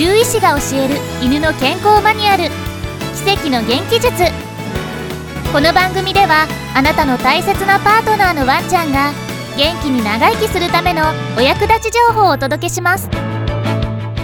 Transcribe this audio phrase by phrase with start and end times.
[0.00, 2.44] 獣医師が教える犬の健康マニュアル。
[3.22, 4.10] 奇跡の元気術。
[5.52, 9.12] この番組ではあなたの大切なパートナーのワンちゃんが
[9.58, 11.02] 元気に長生きするための
[11.36, 13.10] お役立ち情報をお届けします。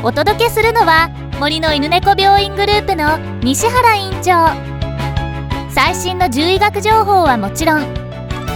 [0.03, 4.49] お届けするのは森の犬猫病院グループの西原院長。
[5.69, 7.85] 最新の獣医学情報はもちろん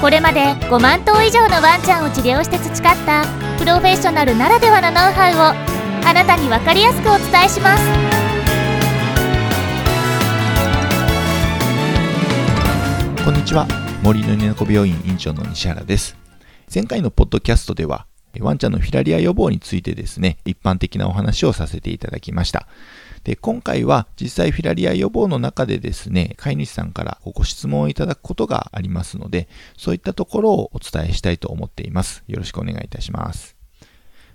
[0.00, 3.27] これまで5万頭以上のワンちゃんを治療して培った
[3.59, 5.70] プロフェッショナルならではのノウハウを
[6.05, 7.82] あなたに分かりやすくお伝えします。
[13.25, 13.67] こんにちは。
[14.03, 16.17] 森の猫病院院長の西原です。
[16.72, 18.07] 前回のポッドキャストでは
[18.39, 22.67] ワンちゃんのフィラリア予防についてですね一般的なお話をさせていただきました。
[23.25, 32.25] で今回は実際フィラリア予防の中でですね飼い主さんからご質問をいただくことがありますのでそういったところをお伝えしたいと思っています。
[32.28, 33.59] よろしくお願いいたします。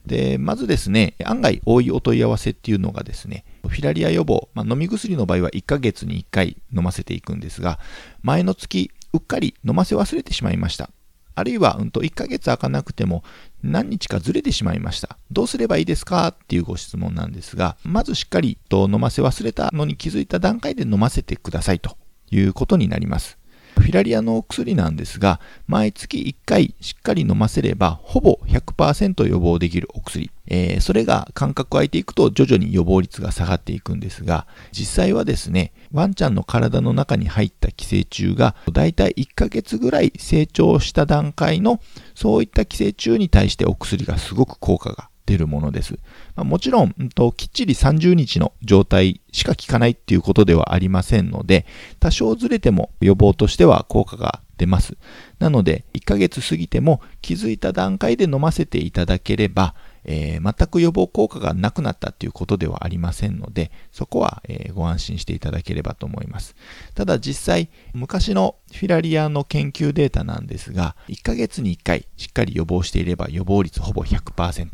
[0.05, 7.79] で、まずですね、案外多いお問い合わせっていうのがですね、フィラリア予防、まあ、飲み薬の場合は1ヶ月に1回飲ませていくんですが、
[8.21, 10.89] 前の月、うっかり飲ませ忘れてしまいました。
[11.37, 13.23] あるいは、うんと、1ヶ月開かなくても
[13.61, 15.17] 何日かずれてしまいました。
[15.31, 16.29] どうすればいいですか？
[16.29, 21.97] っていうご質問なんですが、まずしっかりと飲ませ忘れたのに気づいた段階で飲ませてくださいと
[22.31, 23.37] いうことになります。
[23.77, 30.31] フィラリアのお薬なんですが、毎月1回しっかり飲ませれば、ほぼ100%予防できるお薬。
[30.47, 41.79] えー、それが間隔空いていくと徐々に予防率が下がっていくんですが、実際はですね、ワンちゃんの体の中に入った寄生虫が、だいたい1ヶ月ぐらい成長した段階の、
[42.13, 45.99] そういった寄生虫に対してお薬がすごく効果が出るものです。
[46.35, 51.65] まあ、もちろん、んと、きっちり30日の状態しか効かないっていうことではありませんので、
[51.99, 54.97] 多少ずれても予防としては効果が出ます。
[55.39, 66.55] なので、1ヶ月過ぎても気づいた段階で飲ませていただければ、えー、全く予防効果がなくなったっていうことではありませんので、そこは、えー、ご安心していただければと思います。
[66.93, 74.69] ただ実際、昔のフィラリアの研究データなんですが、1ヶ月に1回しっかり予防していれば予防率ほぼ100%。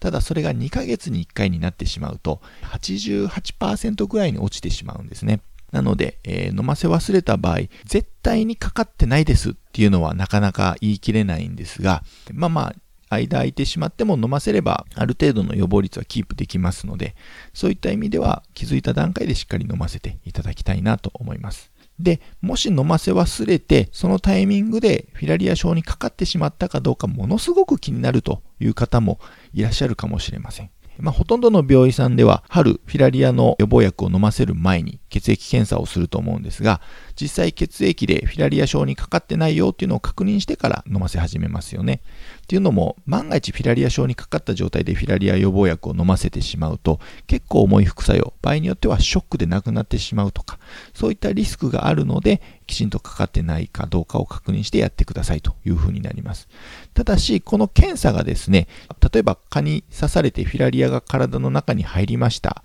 [0.00, 5.40] ただそれが2ヶ月に1回になってしまうと88%ぐらいに落ちてしまうんですね。
[5.72, 12.02] なので、えー、飲ませ忘れた場合、絶対にかかってないですっていうのはなかなか言い切れないんですが、
[12.32, 12.74] まあまあ、
[13.08, 17.14] 間空いてしまっても飲ませればある程度の予防率はキープできますので、
[17.52, 21.72] そういった意味では気づいた段階でしっかり飲ませていただきたいなと思います。
[21.98, 29.18] で、もし飲ませ忘れて、そのタイミングでフィラリア症にかかってしまったかどうかものすごく気になるという方も
[29.56, 30.70] いらっしゃるかもしれません。
[30.98, 36.80] まあ、ほとんどの病院さんでは、春、フィラリアの予防薬を飲ませる前に血液検査をすると思うんですが、
[37.20, 42.00] 実際血液でフィラリア症にかかってないよっていうのを確認してから飲ませ始めますよね。
[42.46, 50.60] っていうのも、万が一フィラリア症にかかった状態でフィラリア予防薬を飲ませてしまうと、結構重い副作用、場合によってはショックで亡くなってしまうとか、
[50.94, 56.46] そういったリスクがあるので、きちんとかかってないかどうかを確認してやってくださいというふうになります。
[56.94, 58.68] ただし、この検査がですね、
[59.12, 62.62] 例えば蚊に刺されてフィラリアが体の中に入りました。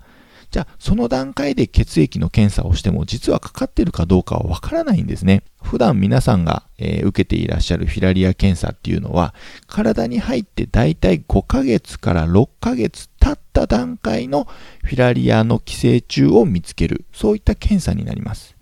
[0.52, 5.44] じゃあ、その段階で血液の検査をしても、実はかかってるかどうかはわからないんですね。
[5.62, 9.34] 普段皆さんが、えー、受けていらっしゃるフィラリア検査っていうのは、
[9.66, 14.46] 体に入ってだいたい5ヶ月から6ヶ月経った段階の
[14.84, 18.54] フィラリアの寄生虫を見つける、そういった検査になります。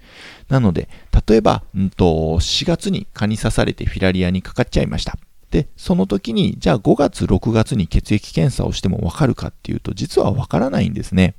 [0.48, 0.88] なので、
[1.26, 5.18] 例えば、うんと、4月に蚊に刺されてフィラリアにかかっちゃいました。
[5.50, 11.34] で、その時に、じゃあ5月、6月に血液検査をしてもわかるかっていうと、実はわからないんですね。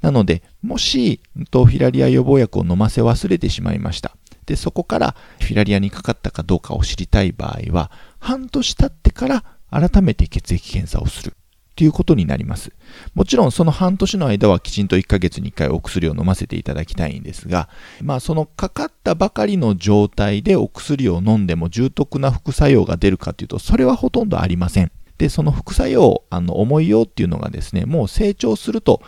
[0.00, 4.16] なので、もし、フィラリア予防薬を飲ませ忘れてしまいました。
[4.46, 11.34] で、そこからフィラリアにかかったかどうかを知りたい場合は、半年経ってから改めて血液検査をする。
[11.78, 12.72] ということになります。
[13.14, 17.68] もちろんその半年の間はきちんと1ヶ月に1回お薬を飲ませていただきたいんですが、
[18.02, 24.90] まあそのかかったばかりの状態でお薬を飲んでも重篤な副作用が出るかというと、それはほとんどありません。
[25.18, 29.02] で、その副作用、あの、重いよっていうのがですね、もう成長すると、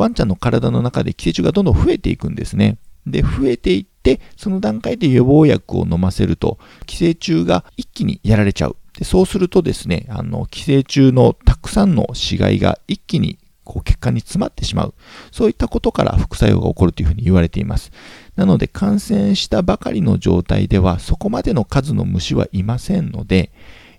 [0.00, 2.78] ワンちゃんの体の中で寄生虫がどんどん増えていくんですね。
[3.06, 8.76] で、増えていって、その段階で予防薬を飲ませると、寄生虫が一気にやられちゃう。
[8.98, 14.94] でそうするとですね、あの、寄生虫のたくさんの死骸が一気にこう血管に詰まってしまう。
[15.30, 17.92] そういったことから副作用が起こるというふうに言われています。
[18.36, 23.52] なので感染したばかりの状態ではそこまでの数の虫はいませんので、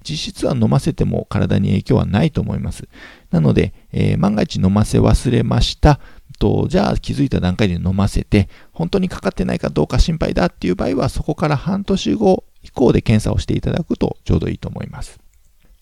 [0.04, 2.88] 実質は飲ませても体に影響はないと思います。
[3.30, 6.00] なので、えー、万が一飲ませ忘れました。
[6.40, 15.20] と、じゃあ気づいた段階で飲ませて、本当にかかってないかどうか心配だっていう場合は、そこから半年後以降で検査をしていただくとちょうどいいと思います。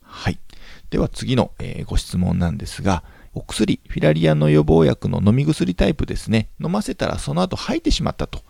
[0.02, 0.40] はい。
[0.90, 8.42] では次の、えー、ご質問なんですが、お薬、フィラリアの予防薬の飲み薬タイプですね、飲ませたらその後吐いてしまったと。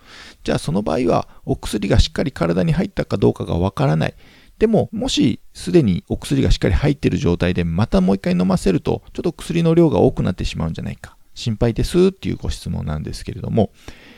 [0.43, 4.15] じゃあその場合はお薬がしっかり体に入ったかどうかがわからない。
[4.59, 11.17] でも、もしすでにお薬がしっかり入っている状態でまたもう一回飲ませると、ちょっと薬の量が多くなってしまうんじゃないか。
[11.33, 13.71] 心配ですっていうご質問なんですけれども、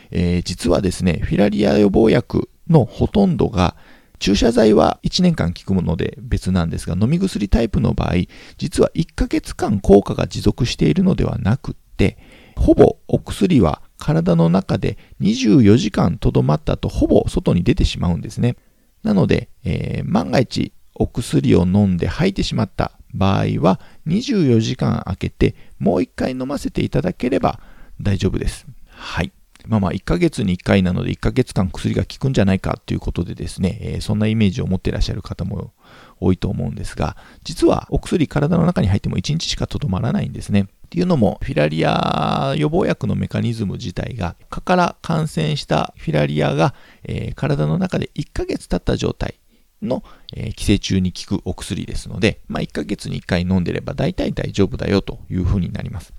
[0.09, 3.75] えー、実はですね、フィラリア予防薬のほとんどが
[4.17, 8.15] 注射剤は1年間効くもので別なんですが、飲み薬タイプの場合、
[8.57, 12.17] 実は1ヶ月間効果が持続しているのではなくって、
[12.55, 18.55] ほぼお薬は体の中で24時間とどまったとほぼ外に出てしまうんですね。
[19.03, 27.59] なので、えー、万が一お薬を飲んで吐いてしまった場合は24時間空けてもう1回飲ませていただければ
[27.99, 28.65] 大丈夫です。
[28.89, 29.31] はい。
[29.67, 35.73] まあまあ1ヶ月に1回なので1ヶ月間薬が効くんじゃないかということでですね、えー、そんなイメージを持っていらっしゃる方も
[36.19, 40.67] 多いと思うんですが、実はお薬体の中に入っても1日しかとどまらないんですね。
[40.91, 49.35] っていうのも、フィラリア予防薬のメカニズム自体が、蚊から感染したフィラリアが、えー、体の中で1ヶ月経った状態
[49.81, 50.03] の、
[50.35, 56.13] えー、寄生虫に効くお薬ですので、まあ、1ヶ月に1回飲んでれば大体大丈夫だよというふうになります。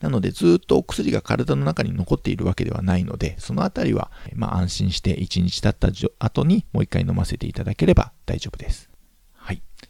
[0.00, 5.88] なので、ずっとお薬が体の中に残っているわけではないので、そのあたりは、まあ、安心して1日経った
[6.24, 8.88] 後にもう1回飲ませていただければ大丈夫です。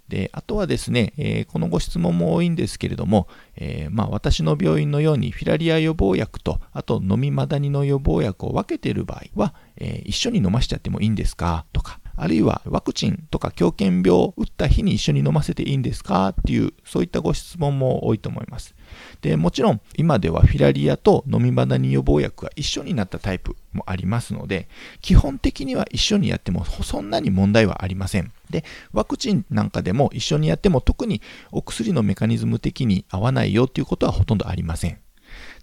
[0.08, 11.66] で、あとはですね、えー、このご質問も多いんですけれども、えー、まあ、私の病院のようにフィラリア予防薬と、あと飲みマダニの予防薬を分けている場合は、えー、一緒に飲ましちゃってもいいんですか？
[11.72, 16.28] とか、あるいはワクチンとか狂犬病を打った日に一緒に飲ませていいんですか？
[16.28, 18.74] っていう、そういったご質問も多いと思います。
[19.20, 24.68] で、もちろん今ではフィラリアと飲みマダニ予防薬が一緒になったタイプもありますので、
[25.00, 28.32] 基本的には一緒にやってもそんなに問題はありません。
[28.50, 31.22] で、ワクチンなんかでも一緒にやっても特に
[31.52, 34.98] お薬のメカニズム的に合わないよっていうことはほとんどありません。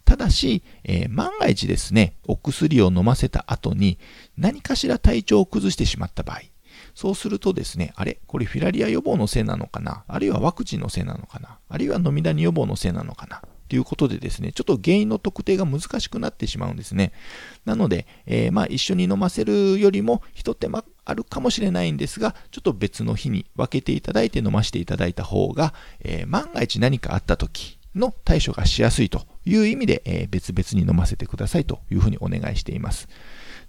[0.06, 3.98] ただし、えー、万が一ですね、お薬を飲ませた後に
[4.38, 6.42] 何かしら体調を崩してしまった場合、
[6.94, 17.12] そうするとですね、あれこれフィラリア予防のせいなのかなあるいはワクチンのせいなのかなあるいは飲みダニ予防のせいなのかなということでですね、ちょっと原因の特定が難しくなってしまうんですね。
[17.66, 33.07] なので、えー、まあ一緒に飲ませるよりも一手間あるかもしれないんですが、ちょっと別の日に分けていただいて飲ませていただいた方が、えー、万が一何かあった時の対処がしやすいという意味で、えー、別々に飲ませてくださいというふうにお願いしています。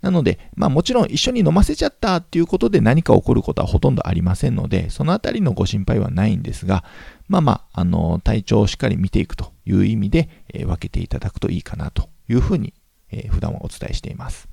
[0.02, 6.84] なので、まあもちろん一緒に飲ませちゃったっていうことで何か起こることはほとんどありませんので、そのあたりのご心配はないんですが、
[7.28, 12.74] まあまあ、あの、体調をしっかり見ていくという意味で、えー、分けていただくといいかなというふうに、
[13.10, 14.48] えー、普段はお伝えしています。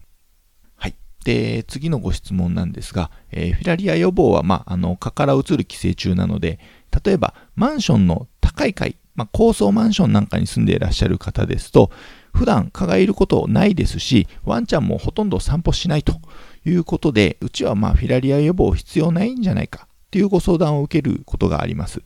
[0.76, 0.96] はい。
[1.26, 6.60] で、次のご質問なんですが、えー、フィラリア予防は、まあ、あの、蚊から移る寄生虫なので、
[7.04, 11.92] 例えば、マンションの高い階、まあ、高層マンションなんかに住んでいらっしゃる方ですと、
[12.34, 16.20] 普段蚊がいることないですし、ワンちゃんもほとんど散歩しないと
[16.66, 22.02] いうことで、うちはまフィラリア予防必要ないんじゃないかというご相談を受けることがあります。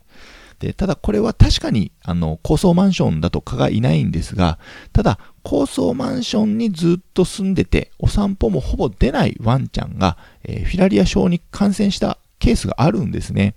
[0.59, 4.57] で、ただこれは確かに、あの、高層マンションだと蚊がいないんですが、
[4.91, 13.55] ただ、高層マンションにずっと住んでて、お散歩もほぼ出ないワンちゃんが、えー、フィラリア症に感染したケースがあるんですね。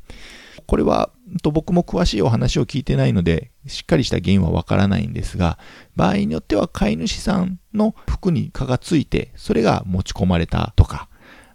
[0.67, 1.11] これは、
[1.43, 5.59] と僕も詳しいお話を聞いてないので、しっかりした原因はわからないんですが、
[5.97, 11.09] 場合によっては飼い主さんの服に蚊がついて、それが持ち込まれたとか、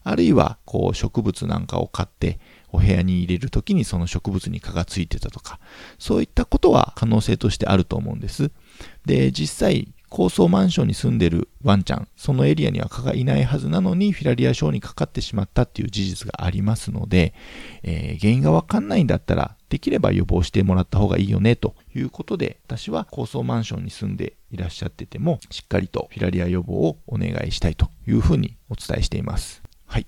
[0.04, 2.40] あるいは、こう、植物なんかを買って、
[2.72, 5.60] お部屋に入れるときにその植物に蚊がついてたとか、
[5.98, 8.52] そういったことは可能性としてあると思うんです。
[9.06, 17.34] で、実際、高層マンションに住んでるワンちゃん、そのエリアには蚊がいないはずなのに、フィラリア症にかかってしまったっていう事実がありますので、
[17.84, 29.64] えー、原因がわかんないんだったら、できれば予防してもらった方がいいよね、ということで、私は高層マンションに住んでいらっしゃってても、しっかりとフィラリア予防をお願いしたいというふうにお伝えしています。
[29.86, 30.08] はい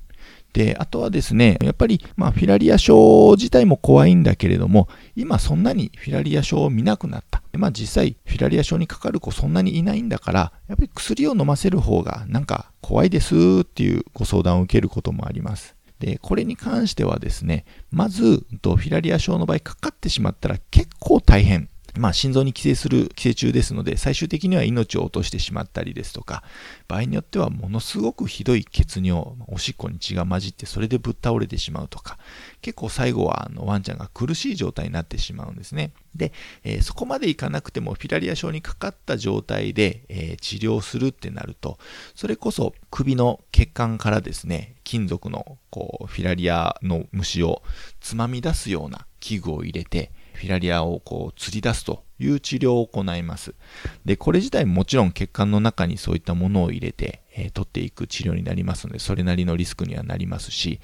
[0.54, 4.88] で、あとはですね、やっぱり、まあ、フィラリア症自体も怖いんだけれども、
[5.18, 7.37] 今そんなにフィラリア症を見なくなった。
[7.58, 15.76] まあ実際、フィラリア症にかかる子そんなにいないんだから、やっぱり薬を飲ませる方がなんか怖いですっていうご相談を受けることもあります。
[16.00, 21.70] で、これに関してはですね、まず、フィラリア症の場合かかってしまったら結構大変。
[21.98, 26.44] まあ、心臓に寄生する寄生虫ですので、最終的には命を落としてしまったりですとか、
[26.88, 32.18] 場合によってはものすごくひどい血尿、おしっこに血が混じって、それでぶっ倒れてしまうとか、
[32.62, 35.92] 結構最後はあのワンちゃんが苦しい状態になってしまうんですね。
[36.16, 41.78] で、えー、そこまでいかなくても、フィラリア症にかかった状態で、えー、治療するってなると、
[42.16, 47.62] それこそ首の血管からですね、金属のこうフィラリアの虫を
[48.00, 53.56] つまみ出すような器具を入れて、フィラリアをこう釣り出すという治療を行います。
[54.06, 60.80] で、これ自体もちろん血管の中にそういったものを入れて、えー、取っていく治療になりますので、それなりのリスクにはなりますし、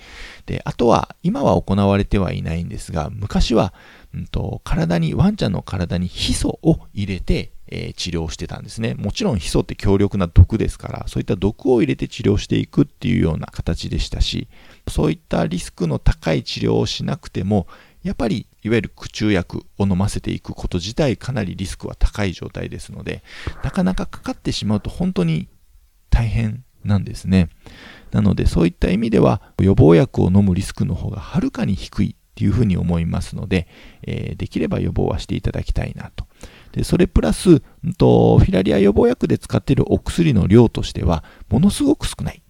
[0.45, 3.73] で、あとは、今は行われてはいないんですが、昔は、
[4.13, 8.93] うんと、体に、ワンちゃんの体にヒ素を入れて、えー、治療してたんですね。
[8.93, 14.47] もちろんヒ素って強力な毒ですから、そういった毒を入れて治療していくっていうような形でしたし、
[14.87, 17.67] そういったリスクの高い治療をしなくても、
[18.03, 23.23] やっぱりいわゆる駆虫薬を飲ませていくこと自体かなりリスクは高い状態ですので、
[23.63, 25.47] なかなかかかってしまうと本当に
[26.09, 27.49] 大変なんですね。
[28.11, 33.67] なのでそういった意味では予防薬を飲むリスクの方がはるかに低いっていうふうに思いますので、
[34.01, 36.25] えー、できれば予防はしていただきたいなと。
[36.71, 37.61] で、それプラス、
[37.97, 42.42] とフィラリア予防薬で使っているお薬の量としては、ものすごく少ない。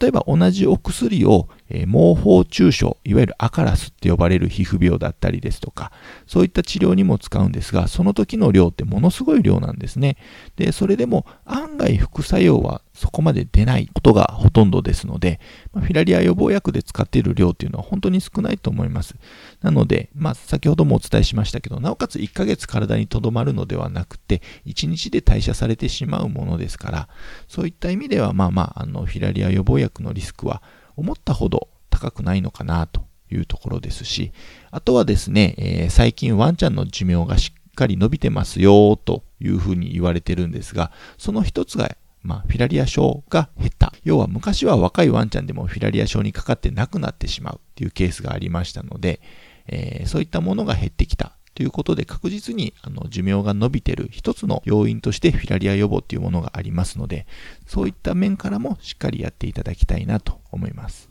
[0.00, 5.90] 例えば同じお薬を、えー、毛包注症、いわゆるアカラスって呼ばれる皮膚病だったりですとか、
[6.26, 10.16] そういった治療にも使うんですが、その時の量ってものすごい量なんですね。
[10.56, 15.40] で、それでも案外副作用はそこまで出ないことがほとんどですので、
[15.72, 19.14] まあ、フィラリア予防薬で使っている量っていうのは本当に少ないと思います。
[19.62, 27.08] なので、まあ、先ほどもお伝えしましたけど、なおかつ1ヶ月体にとどまるのではなくて、1日で代謝されてしまうものですから、
[27.48, 30.62] そういった意味では、まあまあ、あの、フィラリア予防薬のリスクは
[30.96, 34.32] 思ったほど高くないのかなというところですし、
[34.70, 43.92] あとはですね、えー、最近ワンちゃんの寿命がしっかり伸びてますよというふうに言われてるんですが、その一つがまあ、フィラリア症が減った。
[44.04, 49.20] 要は昔は若いワンちゃんでもフィラリア症にかかって亡くなってしまうっていうケースがありましたので、
[49.66, 57.26] えー、そういったものが減ってきたということで確実にあの寿命が伸びてる一つの要因としてフィラリア予防っていうものがありますので、
[57.66, 61.09] そういった面からもしっかりやっていただきたいなと思います。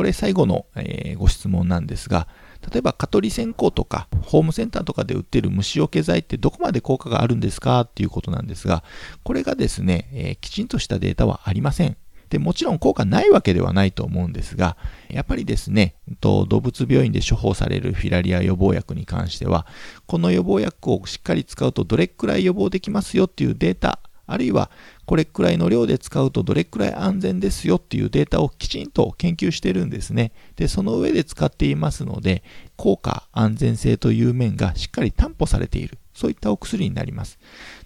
[0.00, 2.26] これ最後の、えー、ご質問なんですが、
[2.72, 7.82] 例えば蚊取り線香とかホームセンターとかで売ってる虫除け剤ってどこまで効果があるんですか？
[7.82, 8.82] っていうことなんですが、
[9.24, 11.98] これがですね、えー、きちんとしたデータはありません。
[12.30, 14.78] で、もちろん効果ないわけではないと思うんですが、
[15.10, 19.66] やっぱりですね、動物病院で処方されるフィラリア予防薬に関しては、
[20.06, 24.70] この予防薬をしっかり使うとどれくらい予防できますよっていうデータ、あるいは
[25.10, 30.30] これくらいの量で使うとどれくらい安全ですよっていうデータをきちんと研究してるんですね。
[30.54, 32.44] で、その上で使っていますので、
[32.76, 35.98] 効果、安全性という面がしっかり担保されている。
[36.14, 37.40] そういったお薬になります。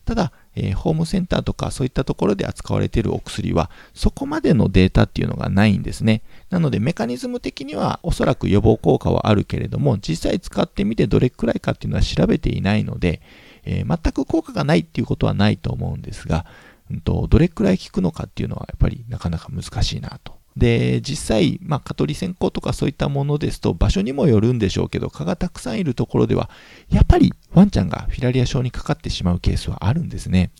[0.05, 6.21] ただ、えー、ホームセンターとかそういったところで扱われているお薬は、そこまでのデータっていうのがないんですね。
[6.51, 13.23] なので、メカニズム的にはおそらく予防効果はあるけれども、実際使ってみてどれくらいかっていうのは調べていないので、
[13.65, 16.45] えー、全く効果がないっていうことはないと思うんですが、
[16.91, 20.35] うんと、どれくらい効くのかっていうのはやっぱりなかなか難しいなと。
[20.57, 26.49] で、実際、まあ、蚊取り線香とかそういったものですと、場所にもよるんでしょうけど、蚊がたくさんいるところでは、
[26.91, 30.53] やっぱりワンちゃんがフィラリア症にかかってしまうケースはあるんですね。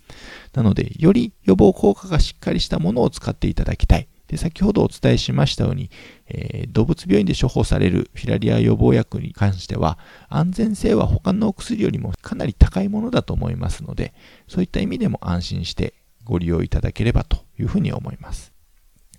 [0.53, 4.09] なので、より予防効果がしっかりしたものを使っていただきたい。
[4.27, 5.91] で、先ほどお伝えしましたように、
[6.27, 14.13] えー、動物病院で処方されるフィラリア予防薬に関しては、安全性は他のお薬よりもかなり高いものだと思いますので、
[14.49, 18.53] そういった意味でも安心してご利用いただければというふうに思います。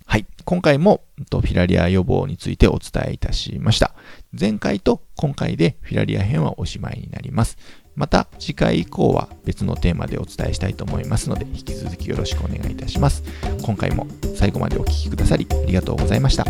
[0.05, 0.25] はい。
[0.43, 3.95] 今回もフィラリア予防についてお伝えいたしました。
[4.39, 7.57] 前回と今回でフィラリア編はおしまいになります。
[7.95, 13.23] また次回以降は別のテーマでお伝えしたいと思いますので引き続きよろしくお願いいたします。
[13.63, 16.45] 今回も最後までお聴きくださりありがとうございました。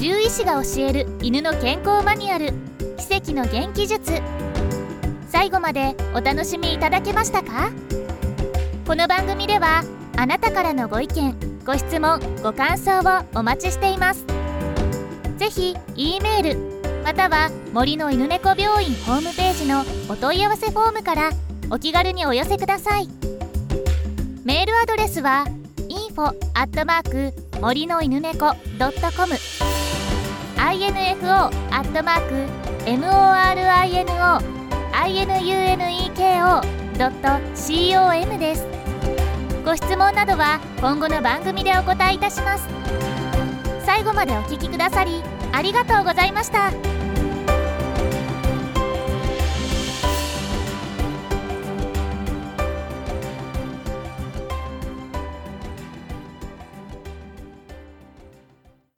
[0.00, 2.52] 獣医師が教える犬の健康マニュアル
[2.96, 4.22] 奇跡の元気術
[5.36, 7.70] 最後までお楽しみいただけましたか？
[8.86, 9.82] この番組では
[10.16, 14.24] あなたからのご意見ご質問ご感想をお待ちしています。
[15.36, 21.30] 是非 E メールまたは森の犬猫病院ホームページのお問い合わせフォームから
[21.70, 23.06] お気軽にお寄せください。
[24.42, 25.44] メールアドレスは
[25.90, 29.34] info アットマーク森の犬猫 .com
[30.56, 32.32] info アットマーク
[32.86, 34.55] morino
[35.04, 36.68] inuneko.com
[38.38, 38.66] です
[39.64, 42.68] ご質問などは今後の番組でお答えいたします
[43.84, 45.22] 最後までお聴きくださり
[45.52, 46.95] ありがとうございました。